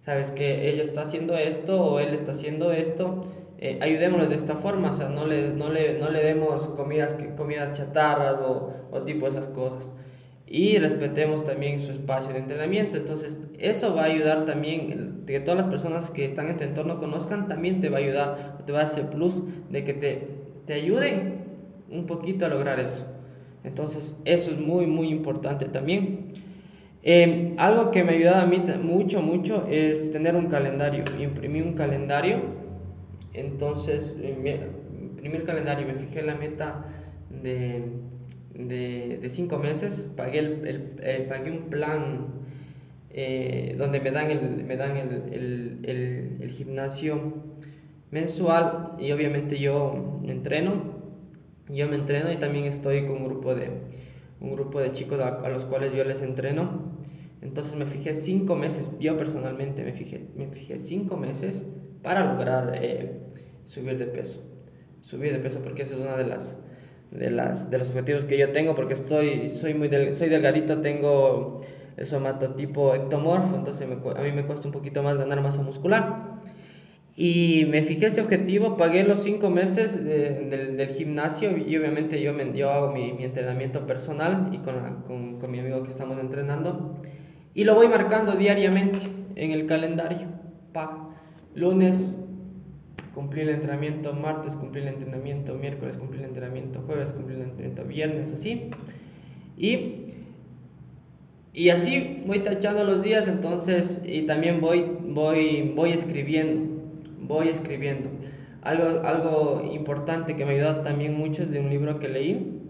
sabes 0.00 0.30
que 0.30 0.70
ella 0.70 0.82
está 0.82 1.02
haciendo 1.02 1.36
esto 1.36 1.82
o 1.82 2.00
él 2.00 2.14
está 2.14 2.32
haciendo 2.32 2.72
esto, 2.72 3.24
eh, 3.60 3.78
ayudémosles 3.80 4.30
de 4.30 4.36
esta 4.36 4.56
forma, 4.56 4.92
o 4.92 4.96
sea, 4.96 5.08
no 5.08 5.26
le, 5.26 5.50
no 5.50 5.70
le, 5.70 5.98
no 5.98 6.10
le 6.10 6.22
demos 6.22 6.68
comidas, 6.68 7.16
comidas 7.36 7.72
chatarras 7.72 8.40
o, 8.40 8.72
o 8.90 9.02
tipo 9.02 9.26
esas 9.26 9.48
cosas. 9.48 9.90
Y 10.46 10.78
respetemos 10.78 11.44
también 11.44 11.78
su 11.78 11.92
espacio 11.92 12.32
de 12.32 12.38
entrenamiento. 12.38 12.96
Entonces, 12.96 13.38
eso 13.58 13.94
va 13.94 14.02
a 14.02 14.04
ayudar 14.06 14.46
también, 14.46 15.24
que 15.26 15.40
todas 15.40 15.58
las 15.58 15.66
personas 15.66 16.10
que 16.10 16.24
están 16.24 16.48
en 16.48 16.56
tu 16.56 16.64
entorno 16.64 16.98
conozcan, 16.98 17.48
también 17.48 17.82
te 17.82 17.90
va 17.90 17.98
a 17.98 18.00
ayudar, 18.00 18.58
te 18.64 18.72
va 18.72 18.80
a 18.80 18.84
hacer 18.84 19.10
plus 19.10 19.42
de 19.70 19.84
que 19.84 19.92
te, 19.92 20.28
te 20.64 20.72
ayuden 20.74 21.37
un 21.90 22.06
poquito 22.06 22.46
a 22.46 22.48
lograr 22.48 22.80
eso. 22.80 23.06
Entonces, 23.64 24.16
eso 24.24 24.50
es 24.50 24.58
muy, 24.58 24.86
muy 24.86 25.08
importante 25.08 25.66
también. 25.66 26.32
Eh, 27.02 27.54
algo 27.58 27.90
que 27.90 28.04
me 28.04 28.12
ha 28.12 28.14
ayudado 28.16 28.42
a 28.42 28.46
mí 28.46 28.62
mucho, 28.82 29.22
mucho 29.22 29.66
es 29.68 30.10
tener 30.10 30.36
un 30.36 30.46
calendario. 30.46 31.04
Imprimí 31.18 31.60
un 31.60 31.74
calendario. 31.74 32.40
Entonces, 33.34 34.14
imprimí 34.16 35.36
el 35.36 35.44
calendario 35.44 35.86
me 35.86 35.94
fijé 35.94 36.22
la 36.22 36.34
meta 36.34 36.86
de, 37.30 37.82
de, 38.54 39.18
de 39.20 39.30
cinco 39.30 39.58
meses. 39.58 40.08
Pagué, 40.16 40.38
el, 40.38 40.94
eh, 41.02 41.26
pagué 41.28 41.50
un 41.50 41.68
plan 41.70 42.26
eh, 43.10 43.74
donde 43.78 44.00
me 44.00 44.10
dan, 44.10 44.30
el, 44.30 44.64
me 44.64 44.76
dan 44.76 44.96
el, 44.96 46.38
el 46.40 46.50
gimnasio 46.50 47.34
mensual 48.10 48.94
y 48.98 49.12
obviamente 49.12 49.58
yo 49.58 50.20
entreno 50.26 50.97
yo 51.68 51.88
me 51.88 51.96
entreno 51.96 52.32
y 52.32 52.36
también 52.36 52.64
estoy 52.64 53.06
con 53.06 53.18
un 53.18 53.24
grupo 53.24 53.54
de, 53.54 53.70
un 54.40 54.52
grupo 54.52 54.80
de 54.80 54.92
chicos 54.92 55.20
a, 55.20 55.48
los 55.48 55.64
cuales 55.64 55.92
yo 55.94 56.04
les 56.04 56.22
entreno. 56.22 56.98
Entonces 57.40 57.76
me 57.76 57.86
fijé 57.86 58.14
cinco 58.14 58.56
meses, 58.56 58.90
yo 58.98 59.16
personalmente 59.16 59.84
me 59.84 59.92
fijé, 59.92 60.26
me 60.34 60.48
fijé 60.48 60.78
cinco 60.78 61.16
meses 61.16 61.64
para 62.02 62.32
lograr 62.32 62.72
eh, 62.80 63.20
subir 63.64 63.96
de 63.98 64.06
peso. 64.06 64.42
Subir 65.02 65.32
de 65.32 65.38
peso 65.38 65.60
porque 65.62 65.82
eso 65.82 65.94
es 65.94 66.00
una 66.00 66.16
de 66.16 66.26
las, 66.26 66.56
de 67.10 67.30
las 67.30 67.70
de 67.70 67.78
los 67.78 67.88
objetivos 67.88 68.24
que 68.24 68.36
yo 68.36 68.50
tengo 68.50 68.74
porque 68.74 68.94
estoy 68.94 69.50
soy 69.52 69.74
muy 69.74 69.88
soy 70.12 70.28
delgadito, 70.28 70.80
tengo 70.80 71.60
el 71.96 72.06
somatotipo 72.06 72.94
ectomorfo, 72.94 73.56
entonces 73.56 73.88
a 73.88 74.22
mí 74.22 74.32
me 74.32 74.44
cuesta 74.46 74.66
un 74.66 74.72
poquito 74.72 75.02
más 75.02 75.16
ganar 75.16 75.40
masa 75.42 75.62
muscular. 75.62 76.37
Y 77.20 77.64
me 77.68 77.82
fijé 77.82 78.06
ese 78.06 78.20
objetivo, 78.20 78.76
pagué 78.76 79.02
los 79.02 79.24
cinco 79.24 79.50
meses 79.50 80.04
del, 80.04 80.76
del, 80.76 80.86
gimnasio 80.86 81.58
y 81.58 81.76
obviamente 81.76 82.22
yo, 82.22 82.32
me, 82.32 82.56
yo 82.56 82.70
hago 82.70 82.92
mi, 82.92 83.12
mi 83.12 83.24
entrenamiento 83.24 83.84
personal 83.88 84.50
y 84.52 84.58
con, 84.58 85.02
con, 85.02 85.40
con, 85.40 85.50
mi 85.50 85.58
amigo 85.58 85.82
que 85.82 85.90
estamos 85.90 86.16
entrenando. 86.20 86.94
Y 87.54 87.64
lo 87.64 87.74
voy 87.74 87.88
marcando 87.88 88.36
diariamente 88.36 89.00
en 89.34 89.50
el 89.50 89.66
calendario. 89.66 90.28
Pa, 90.72 91.10
lunes 91.56 92.14
cumplí 93.12 93.40
el 93.40 93.48
entrenamiento, 93.48 94.12
martes 94.12 94.54
cumplí 94.54 94.82
el 94.82 94.86
entrenamiento, 94.86 95.56
miércoles 95.56 95.96
cumplí 95.96 96.20
el 96.20 96.26
entrenamiento, 96.26 96.82
jueves 96.86 97.10
cumplí 97.10 97.34
el 97.34 97.42
entrenamiento, 97.42 97.84
viernes, 97.84 98.32
así. 98.32 98.70
Y 99.56 100.06
y 101.58 101.70
así 101.70 102.22
voy 102.24 102.38
tachando 102.38 102.84
los 102.84 103.02
días, 103.02 103.26
entonces, 103.26 104.00
y 104.06 104.22
también 104.22 104.60
voy, 104.60 104.84
voy, 105.08 105.72
voy 105.74 105.90
escribiendo, 105.90 106.67
voy 107.20 107.48
escribiendo. 107.48 108.10
Algo, 108.62 109.06
algo 109.06 109.70
importante 109.72 110.36
que 110.36 110.44
me 110.44 110.54
ayudó 110.54 110.82
también 110.82 111.16
mucho 111.16 111.42
es 111.42 111.50
de 111.50 111.60
un 111.60 111.70
libro 111.70 111.98
que 111.98 112.08
leí, 112.08 112.60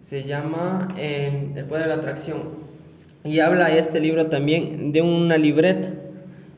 se 0.00 0.22
llama 0.24 0.88
eh, 0.96 1.52
El 1.54 1.64
poder 1.66 1.84
de 1.84 1.88
la 1.88 1.94
atracción. 1.96 2.64
Y 3.24 3.40
habla 3.40 3.74
este 3.74 4.00
libro 4.00 4.26
también 4.26 4.92
de 4.92 5.02
una 5.02 5.38
libreta, 5.38 5.90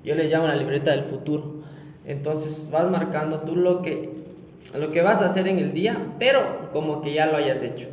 yo 0.05 0.15
le 0.15 0.29
llamo 0.29 0.47
la 0.47 0.57
libreta 0.57 0.91
del 0.93 1.03
futuro. 1.03 1.63
Entonces 2.05 2.69
vas 2.71 2.91
marcando 2.91 3.41
tú 3.41 3.57
lo 3.57 3.83
que, 3.83 4.11
lo 4.79 4.91
que 4.91 5.03
vas 5.03 5.23
a 5.23 5.27
hacer 5.27 5.49
en 5.49 5.59
el 5.59 5.73
día, 5.73 6.15
pero 6.19 6.71
como 6.73 7.01
que 7.03 7.13
ya 7.13 7.27
lo 7.27 7.37
hayas 7.37 7.63
hecho 7.63 7.89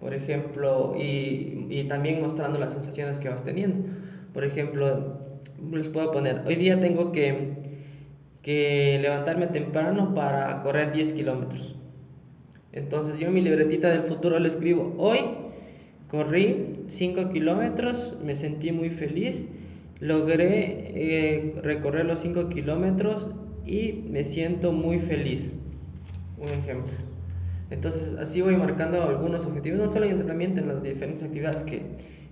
por 0.00 0.14
ejemplo, 0.14 0.94
y, 0.96 1.66
y, 1.70 1.84
también 1.88 2.20
mostrando 2.20 2.58
las 2.58 2.72
sensaciones 2.72 3.18
que 3.18 3.28
vas 3.28 3.42
teniendo. 3.42 3.80
Por 4.32 4.44
ejemplo, 4.44 5.18
les 5.72 5.88
puedo 5.88 6.12
poner, 6.12 6.42
hoy 6.46 6.54
día 6.54 6.78
tengo 6.78 7.10
que, 7.10 7.54
que 8.42 8.98
levantarme 9.00 9.46
temprano 9.48 10.14
para 10.14 10.62
correr 10.62 10.92
10 10.92 11.12
kilómetros. 11.12 11.76
Entonces 12.72 13.18
yo 13.18 13.28
en 13.28 13.34
mi 13.34 13.40
libretita 13.40 13.90
del 13.90 14.02
futuro 14.02 14.38
le 14.38 14.48
escribo, 14.48 14.94
hoy 14.98 15.20
corrí 16.10 16.84
5 16.86 17.30
kilómetros, 17.30 18.16
me 18.24 18.36
sentí 18.36 18.72
muy 18.72 18.90
feliz, 18.90 19.46
logré 20.00 20.92
eh, 20.94 21.54
recorrer 21.62 22.06
los 22.06 22.20
5 22.20 22.48
kilómetros 22.48 23.30
y 23.66 24.04
me 24.08 24.24
siento 24.24 24.72
muy 24.72 24.98
feliz. 24.98 25.54
Un 26.38 26.48
ejemplo. 26.48 26.92
Entonces, 27.70 28.14
así 28.18 28.40
voy 28.40 28.56
marcando 28.56 29.02
algunos 29.02 29.44
objetivos, 29.44 29.78
no 29.78 29.88
solo 29.88 30.06
en 30.06 30.12
entrenamiento, 30.12 30.60
en 30.60 30.68
las 30.68 30.82
diferentes 30.82 31.22
actividades 31.22 31.64
que, 31.64 31.82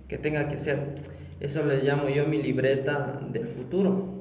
que 0.07 0.17
tenga 0.17 0.47
que 0.47 0.55
hacer. 0.55 0.95
Eso 1.39 1.63
le 1.63 1.83
llamo 1.83 2.09
yo 2.09 2.25
mi 2.25 2.41
libreta 2.41 3.19
del 3.31 3.47
futuro. 3.47 4.16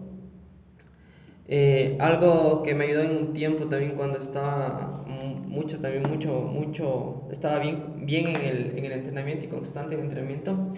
Eh, 1.48 1.96
algo 2.00 2.62
que 2.62 2.74
me 2.74 2.86
ayudó 2.86 3.02
en 3.02 3.16
un 3.16 3.32
tiempo 3.32 3.66
también 3.66 3.92
cuando 3.92 4.18
estaba 4.18 5.04
mucho, 5.46 5.78
también 5.78 6.02
mucho, 6.08 6.42
mucho, 6.42 7.28
estaba 7.30 7.58
bien, 7.60 8.04
bien 8.04 8.26
en, 8.28 8.36
el, 8.36 8.78
en 8.78 8.84
el 8.84 8.92
entrenamiento 8.92 9.46
y 9.46 9.48
constante 9.48 9.94
en 9.94 10.00
el 10.00 10.06
entrenamiento, 10.06 10.72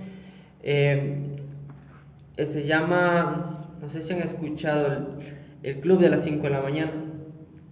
eh, 0.63 1.37
se 2.45 2.65
llama, 2.65 3.77
no 3.81 3.89
sé 3.89 4.03
si 4.03 4.13
han 4.13 4.21
escuchado, 4.21 4.87
el, 4.87 5.07
el 5.63 5.81
Club 5.81 6.01
de 6.01 6.11
las 6.11 6.23
5 6.23 6.43
de 6.45 6.51
la 6.51 6.61
mañana 6.61 6.93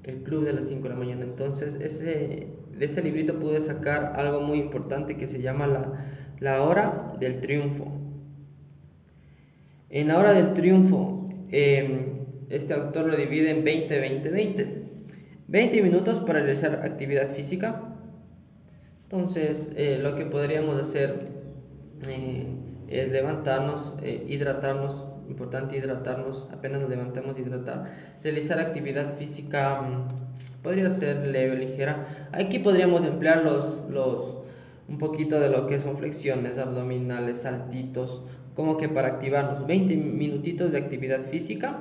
el 0.07 0.23
club 0.23 0.45
de 0.45 0.53
las 0.53 0.69
5 0.69 0.85
de 0.85 0.89
la 0.89 0.95
mañana. 0.95 1.23
Entonces, 1.23 1.75
ese, 1.81 2.47
de 2.79 2.85
ese 2.85 3.03
librito 3.03 3.39
pude 3.39 3.61
sacar 3.61 4.13
algo 4.17 4.41
muy 4.41 4.59
importante 4.59 5.17
que 5.17 5.27
se 5.27 5.43
llama 5.43 5.67
la, 5.67 5.93
la 6.39 6.63
hora 6.63 7.15
del 7.19 7.41
triunfo. 7.41 7.93
En 9.91 10.09
la 10.09 10.19
hora 10.19 10.33
del 10.33 10.53
triunfo, 10.53 11.29
em, 11.51 12.26
este 12.51 12.75
autor 12.75 13.07
lo 13.07 13.17
divide 13.17 13.51
en 13.51 13.65
20, 13.65 14.01
20, 14.01 14.31
20. 14.31 14.83
20 15.49 15.83
minutos 15.83 16.21
para 16.21 16.41
realizar 16.41 16.81
actividad 16.85 17.27
física. 17.27 17.83
Entonces, 19.05 19.69
eh, 19.77 19.99
lo 20.03 20.17
que 20.17 20.27
podríamos 20.27 20.81
hacer 20.81 21.29
eh, 22.09 22.47
es 22.89 23.11
levantarnos, 23.11 23.95
eh, 24.03 24.25
hidratarnos 24.29 25.07
importante 25.29 25.77
hidratarnos, 25.77 26.49
apenas 26.53 26.81
nos 26.81 26.91
levantemos 26.91 27.39
hidratar, 27.39 27.91
realizar 28.23 28.59
actividad 28.59 29.17
física 29.17 29.81
mm, 29.83 30.63
podría 30.63 30.91
ser 30.91 31.27
leve, 31.27 31.57
ligera. 31.57 32.29
Aquí 32.33 32.59
podríamos 32.59 33.05
emplear 33.05 33.45
los, 33.45 33.83
los, 33.91 34.37
un 34.89 34.99
poquito 34.99 35.41
de 35.41 35.49
lo 35.49 35.67
que 35.67 35.79
son 35.79 35.97
flexiones 35.97 36.59
abdominales, 36.59 37.43
saltitos, 37.43 38.23
como 38.55 38.77
que 38.77 38.89
para 38.89 39.09
activarnos 39.09 39.67
20 39.67 39.97
minutitos 39.97 40.73
de 40.73 40.79
actividad 40.79 41.21
física, 41.21 41.81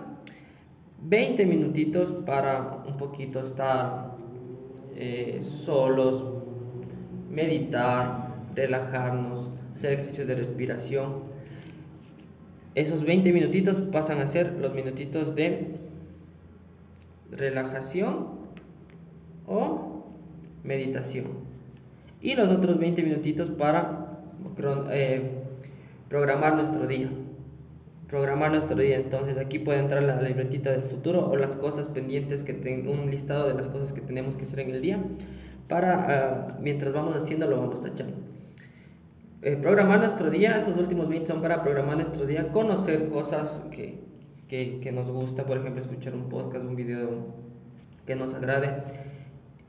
20 1.03 1.45
minutitos 1.45 2.11
para 2.25 2.83
un 2.87 2.97
poquito 2.97 3.39
estar 3.39 4.15
eh, 4.95 5.39
solos, 5.41 6.23
meditar, 7.29 8.33
relajarnos, 8.55 9.51
hacer 9.75 9.93
ejercicios 9.93 10.27
de 10.27 10.35
respiración 10.35 11.35
esos 12.75 13.05
20 13.05 13.31
minutitos 13.31 13.77
pasan 13.77 14.19
a 14.19 14.27
ser 14.27 14.59
los 14.59 14.73
minutitos 14.73 15.33
de 15.33 15.77
relajación 17.31 18.27
o 19.47 20.03
meditación. 20.61 21.45
Y 22.21 22.35
los 22.35 22.49
otros 22.49 22.77
20 22.77 23.01
minutitos 23.03 23.49
para 23.49 24.09
eh, 24.89 25.31
programar 26.09 26.55
nuestro 26.55 26.85
día. 26.85 27.09
Programar 28.15 28.49
nuestro 28.49 28.77
día. 28.77 28.95
Entonces 28.95 29.37
aquí 29.37 29.59
puede 29.59 29.79
entrar 29.79 30.01
la 30.01 30.21
libretita 30.21 30.71
del 30.71 30.83
futuro 30.83 31.29
o 31.29 31.35
las 31.35 31.57
cosas 31.57 31.89
pendientes 31.89 32.43
que 32.43 32.53
tengo, 32.53 32.93
un 32.93 33.11
listado 33.11 33.49
de 33.49 33.53
las 33.53 33.67
cosas 33.67 33.91
que 33.91 33.99
tenemos 33.99 34.37
que 34.37 34.43
hacer 34.43 34.61
en 34.61 34.69
el 34.69 34.81
día. 34.81 35.03
Para 35.67 36.47
ah, 36.47 36.57
mientras 36.61 36.93
vamos 36.93 37.13
haciendo 37.17 37.45
lo 37.45 37.59
vamos 37.59 37.81
tachando. 37.81 38.15
Eh, 39.41 39.57
programar 39.57 39.99
nuestro 39.99 40.29
día, 40.29 40.55
esos 40.55 40.77
últimos 40.77 41.09
20 41.09 41.25
son 41.27 41.41
para 41.41 41.61
programar 41.61 41.97
nuestro 41.97 42.25
día, 42.25 42.53
conocer 42.53 43.09
cosas 43.09 43.61
que, 43.69 43.99
que, 44.47 44.79
que 44.79 44.93
nos 44.93 45.11
gusta, 45.11 45.45
por 45.45 45.57
ejemplo, 45.57 45.81
escuchar 45.81 46.15
un 46.15 46.29
podcast, 46.29 46.63
un 46.63 46.77
video 46.77 47.09
que 48.05 48.15
nos 48.15 48.33
agrade, 48.33 48.77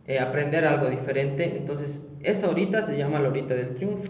eh, 0.07 0.21
aprender 0.21 0.65
algo 0.67 0.89
diferente. 0.89 1.57
Entonces, 1.57 2.07
esa 2.21 2.49
horita 2.49 2.85
se 2.85 2.97
llama 2.97 3.19
la 3.19 3.29
horita 3.29 3.55
del 3.55 3.75
triunfo. 3.75 4.05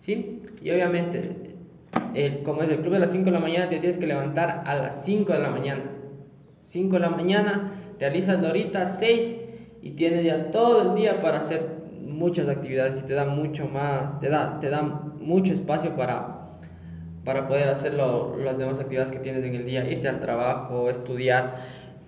¿Sí? 0.00 0.42
Y 0.60 0.70
obviamente, 0.72 1.55
el, 2.16 2.42
como 2.42 2.62
es 2.62 2.70
el 2.70 2.80
club 2.80 2.94
de 2.94 3.00
las 3.00 3.12
5 3.12 3.26
de 3.26 3.30
la 3.30 3.40
mañana, 3.40 3.68
te 3.68 3.78
tienes 3.78 3.98
que 3.98 4.06
levantar 4.06 4.62
a 4.64 4.74
las 4.74 5.04
5 5.04 5.32
de 5.32 5.38
la 5.38 5.50
mañana. 5.50 5.82
5 6.62 6.94
de 6.94 7.00
la 7.00 7.10
mañana, 7.10 7.72
realizas 8.00 8.40
la 8.40 8.48
horita 8.48 8.86
6 8.86 9.40
y 9.82 9.90
tienes 9.90 10.24
ya 10.24 10.50
todo 10.50 10.82
el 10.82 10.94
día 10.96 11.20
para 11.20 11.38
hacer 11.38 11.76
muchas 12.00 12.48
actividades 12.48 13.00
y 13.00 13.06
te 13.06 13.14
da 13.14 13.24
mucho 13.24 13.66
más, 13.66 14.18
te 14.20 14.28
da, 14.28 14.58
te 14.58 14.70
da 14.70 14.82
mucho 14.82 15.52
espacio 15.52 15.94
para, 15.94 16.48
para 17.24 17.46
poder 17.46 17.68
hacer 17.68 17.94
las 17.94 18.58
demás 18.58 18.80
actividades 18.80 19.12
que 19.12 19.18
tienes 19.18 19.44
en 19.44 19.54
el 19.54 19.66
día, 19.66 19.88
irte 19.88 20.08
al 20.08 20.20
trabajo, 20.20 20.88
estudiar. 20.88 21.56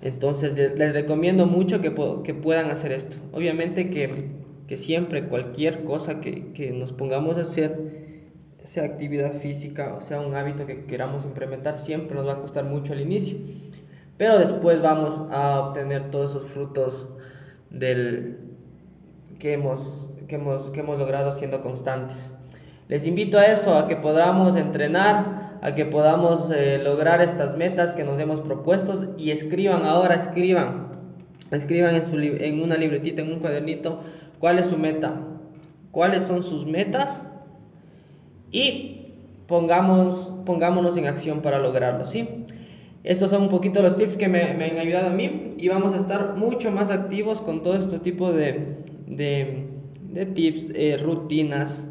Entonces 0.00 0.55
les 0.57 0.95
recomiendo 0.95 1.47
mucho 1.47 1.81
que, 1.81 1.95
que 2.25 2.35
puedan 2.35 2.71
hacer 2.71 2.93
esto. 2.93 3.17
Obviamente 3.33 3.91
que, 3.91 4.31
que 4.67 4.77
siempre 4.77 5.25
cualquier 5.25 5.85
cosa 5.85 6.21
que, 6.21 6.53
que, 6.53 6.71
nos 6.71 6.93
pongamos 6.93 7.37
a 7.37 7.43
hacer, 7.43 8.08
sea 8.69 8.85
actividad 8.85 9.33
física 9.33 9.95
o 9.97 10.03
sea 10.03 10.21
un 10.21 10.35
hábito 10.35 10.67
que 10.67 10.85
queramos 10.85 11.25
implementar, 11.25 11.79
siempre 11.79 12.15
nos 12.15 12.27
va 12.27 12.33
a 12.35 12.41
costar 12.41 12.65
mucho 12.65 12.93
al 12.93 13.01
inicio. 13.01 13.39
Pero 14.19 14.39
después 14.39 14.83
vamos 14.83 15.19
a 15.31 15.61
obtener 15.61 16.11
todos 16.11 16.33
esos 16.33 16.45
frutos 16.51 17.09
del, 17.71 18.41
que 19.39 19.55
hemos, 19.55 20.07
que 20.27 20.35
hemos, 20.35 20.71
que 20.71 20.81
hemos 20.81 20.99
logrado 20.99 21.33
siendo 21.33 21.63
constantes. 21.63 22.31
Les 22.89 23.07
invito 23.07 23.39
a 23.39 23.47
eso, 23.47 23.75
a 23.75 23.87
que 23.87 23.97
podamos 23.97 24.55
entrenar, 24.55 25.59
a 25.63 25.75
que 25.75 25.87
podamos 25.87 26.51
eh, 26.51 26.79
lograr 26.83 27.23
estas 27.23 27.57
metas 27.57 27.95
que 27.95 28.05
nos 28.05 28.19
hemos 28.19 28.43
propuesto 28.43 29.15
y 29.17 29.31
escriban 29.31 29.87
ahora, 29.87 30.15
escriban, 30.15 30.89
escriban 31.51 31.95
en, 31.95 32.03
su, 32.03 32.19
en 32.19 32.63
una 32.63 32.77
libretita, 32.77 33.23
en 33.23 33.33
un 33.33 33.39
cuadernito, 33.39 34.01
cuál 34.39 34.59
es 34.59 34.67
su 34.67 34.77
meta, 34.77 35.23
cuáles 35.91 36.25
son 36.25 36.43
sus 36.43 36.67
metas 36.67 37.25
y 38.50 39.12
pongamos, 39.47 40.33
pongámonos 40.45 40.97
en 40.97 41.07
acción 41.07 41.40
para 41.40 41.59
lograrlo, 41.59 42.07
¿sí? 42.07 42.28
Estos 43.05 43.31
son 43.31 43.43
un 43.43 43.49
poquito 43.49 43.81
los 43.81 43.97
tips 43.97 44.17
que 44.17 44.28
me, 44.28 44.43
han 44.43 44.78
ayudado 44.78 45.07
a 45.07 45.11
mí 45.11 45.50
y 45.57 45.69
vamos 45.69 45.95
a 45.95 45.97
estar 45.97 46.37
mucho 46.37 46.71
más 46.71 46.90
activos 46.90 47.40
con 47.40 47.62
todo 47.62 47.75
este 47.76 47.99
tipo 48.00 48.33
de, 48.33 48.76
de, 49.07 49.64
de 50.12 50.26
tips, 50.26 50.73
eh, 50.75 50.99
rutinas 51.00 51.87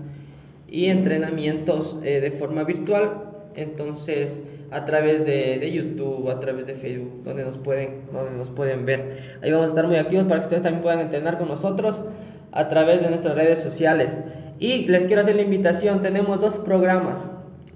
y 0.69 0.85
entrenamientos 0.85 1.97
eh, 2.03 2.19
de 2.19 2.31
forma 2.31 2.63
virtual. 2.63 3.23
Entonces, 3.55 4.43
a 4.69 4.85
través 4.85 5.25
de, 5.25 5.57
de, 5.59 5.71
YouTube, 5.71 6.29
a 6.29 6.39
través 6.39 6.67
de 6.67 6.75
Facebook, 6.75 7.23
donde 7.23 7.43
nos, 7.43 7.57
pueden, 7.57 8.01
donde 8.11 8.37
nos 8.37 8.49
pueden 8.49 8.85
ver. 8.85 9.17
Ahí 9.41 9.49
vamos 9.49 9.65
a 9.65 9.69
estar 9.69 9.87
muy 9.87 9.95
activos 9.95 10.25
para 10.25 10.41
que 10.41 10.45
ustedes 10.45 10.61
también 10.61 10.83
puedan 10.83 10.99
entrenar 10.99 11.37
con 11.37 11.47
nosotros 11.47 12.01
a 12.51 12.67
través 12.69 13.01
de 13.01 13.09
nuestras 13.09 13.35
redes 13.35 13.59
sociales. 13.59 14.17
Y 14.59 14.85
les 14.85 15.05
quiero 15.05 15.21
hacer 15.21 15.35
la 15.35 15.43
invitación, 15.43 16.01
tenemos 16.01 16.41
dos 16.41 16.57
programas, 16.59 17.29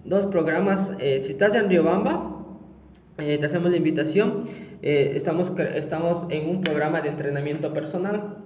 dos 0.03 0.25
programas, 0.25 0.93
eh, 0.99 1.19
si 1.19 1.31
estás 1.31 1.53
en 1.53 1.69
Riobamba, 1.69 2.37
eh, 3.19 3.37
te 3.37 3.45
hacemos 3.45 3.69
la 3.69 3.77
invitación, 3.77 4.45
eh, 4.81 5.11
estamos, 5.15 5.51
estamos 5.75 6.25
en 6.29 6.49
un 6.49 6.61
programa 6.61 7.01
de 7.01 7.09
entrenamiento 7.09 7.71
personal, 7.71 8.37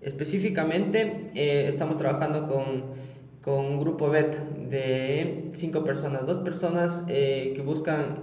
específicamente 0.00 1.26
estamos 1.68 1.96
trabajando 1.96 2.46
con 2.46 3.06
con 3.46 3.64
un 3.64 3.78
grupo 3.78 4.10
BET 4.10 4.34
de 4.68 5.50
cinco 5.52 5.84
personas, 5.84 6.26
dos 6.26 6.38
personas 6.38 7.04
que 7.06 7.62
buscan 7.64 8.18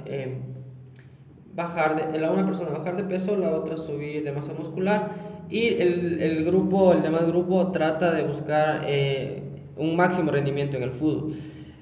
bajar 1.55 2.11
de, 2.11 2.19
la 2.19 2.29
una 2.29 2.45
persona 2.45 2.71
bajar 2.71 2.97
de 2.97 3.03
peso, 3.05 3.37
la 3.37 3.51
otra 3.51 3.77
subir 3.77 4.25
de 4.25 4.33
masa 4.33 4.53
muscular 4.53 5.32
y 5.53 5.67
el, 5.67 6.19
el 6.19 6.43
grupo, 6.45 6.93
el 6.93 7.03
demás 7.03 7.27
grupo 7.27 7.71
trata 7.71 8.11
de 8.11 8.23
buscar 8.23 8.81
eh, 8.87 9.43
un 9.77 9.95
máximo 9.95 10.31
rendimiento 10.31 10.77
en 10.77 10.83
el 10.83 10.91
fútbol. 10.91 11.35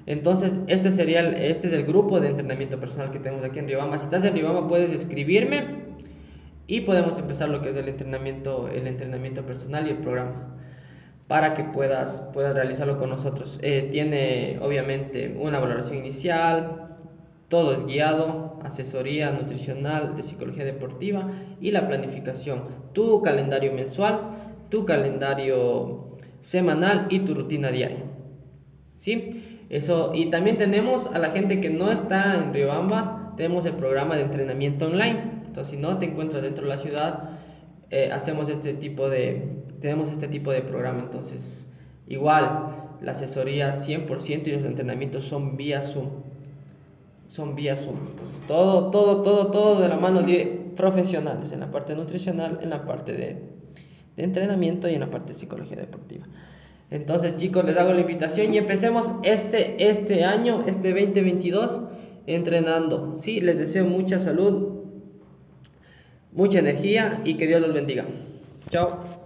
Entonces, 0.04 0.60
este, 0.66 0.90
sería 0.90 1.20
el, 1.20 1.34
este 1.36 1.68
es 1.68 1.72
el 1.72 1.86
grupo 1.86 2.20
de 2.20 2.28
entrenamiento 2.28 2.78
personal 2.78 3.10
que 3.10 3.18
tenemos 3.18 3.42
aquí 3.46 3.60
en 3.60 3.68
Ribama. 3.68 3.96
Si 3.96 4.04
estás 4.04 4.24
en 4.24 4.34
Ribama, 4.34 4.68
puedes 4.68 4.92
escribirme 4.92 5.64
y 6.66 6.82
podemos 6.82 7.18
empezar 7.18 7.48
lo 7.48 7.62
que 7.62 7.70
es 7.70 7.76
el 7.76 7.88
entrenamiento, 7.88 8.68
el 8.68 8.86
entrenamiento 8.86 9.46
personal 9.46 9.86
y 9.86 9.90
el 9.92 9.98
programa 9.98 10.54
para 11.26 11.54
que 11.54 11.64
puedas, 11.64 12.28
puedas 12.34 12.52
realizarlo 12.52 12.98
con 12.98 13.08
nosotros. 13.08 13.58
Eh, 13.62 13.88
tiene 13.90 14.58
obviamente 14.60 15.34
una 15.40 15.58
valoración 15.58 15.96
inicial, 15.96 16.98
todo 17.48 17.72
es 17.72 17.86
guiado, 17.86 18.41
asesoría 18.62 19.30
nutricional 19.30 20.16
de 20.16 20.22
psicología 20.22 20.64
deportiva 20.64 21.30
y 21.60 21.70
la 21.70 21.88
planificación. 21.88 22.62
Tu 22.92 23.22
calendario 23.22 23.72
mensual, 23.72 24.30
tu 24.68 24.84
calendario 24.84 26.16
semanal 26.40 27.06
y 27.10 27.20
tu 27.20 27.34
rutina 27.34 27.70
diaria. 27.70 28.04
¿Sí? 28.98 29.64
Eso, 29.68 30.12
y 30.14 30.26
también 30.26 30.58
tenemos 30.58 31.06
a 31.06 31.18
la 31.18 31.30
gente 31.30 31.60
que 31.60 31.70
no 31.70 31.90
está 31.90 32.34
en 32.34 32.52
Riobamba, 32.52 33.32
tenemos 33.36 33.64
el 33.64 33.74
programa 33.74 34.16
de 34.16 34.22
entrenamiento 34.22 34.86
online. 34.86 35.42
Entonces, 35.46 35.74
si 35.74 35.80
no 35.80 35.98
te 35.98 36.06
encuentras 36.06 36.42
dentro 36.42 36.64
de 36.64 36.68
la 36.68 36.78
ciudad, 36.78 37.30
eh, 37.90 38.10
hacemos 38.12 38.48
este 38.48 38.74
tipo 38.74 39.08
de, 39.08 39.64
tenemos 39.80 40.10
este 40.10 40.28
tipo 40.28 40.50
de 40.50 40.62
programa. 40.62 41.00
Entonces, 41.00 41.68
igual, 42.06 42.96
la 43.00 43.12
asesoría 43.12 43.72
100% 43.72 44.46
y 44.46 44.52
los 44.52 44.64
entrenamientos 44.64 45.24
son 45.24 45.56
vía 45.56 45.82
Zoom 45.82 46.31
son 47.32 47.54
vía 47.54 47.76
Zoom. 47.76 47.96
Entonces, 48.10 48.42
todo, 48.46 48.90
todo, 48.90 49.22
todo, 49.22 49.50
todo 49.50 49.80
de 49.80 49.88
la 49.88 49.96
mano 49.96 50.20
de 50.20 50.70
profesionales, 50.76 51.50
en 51.52 51.60
la 51.60 51.70
parte 51.70 51.96
nutricional, 51.96 52.58
en 52.62 52.68
la 52.68 52.84
parte 52.84 53.12
de, 53.12 53.38
de 54.16 54.22
entrenamiento 54.22 54.86
y 54.86 54.94
en 54.94 55.00
la 55.00 55.08
parte 55.08 55.32
de 55.32 55.38
psicología 55.38 55.78
deportiva. 55.78 56.26
Entonces, 56.90 57.34
chicos, 57.36 57.64
les 57.64 57.78
hago 57.78 57.94
la 57.94 58.02
invitación 58.02 58.52
y 58.52 58.58
empecemos 58.58 59.10
este, 59.22 59.88
este 59.88 60.24
año, 60.24 60.64
este 60.66 60.90
2022, 60.90 61.80
entrenando. 62.26 63.14
Sí, 63.16 63.40
les 63.40 63.56
deseo 63.56 63.86
mucha 63.86 64.20
salud, 64.20 64.82
mucha 66.32 66.58
energía 66.58 67.22
y 67.24 67.38
que 67.38 67.46
Dios 67.46 67.62
los 67.62 67.72
bendiga. 67.72 68.04
Chao. 68.68 69.21